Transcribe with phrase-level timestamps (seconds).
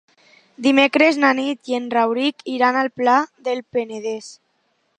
[0.67, 3.19] Dimecres na Nit i en Rauric iran al Pla
[3.49, 4.31] del Penedès.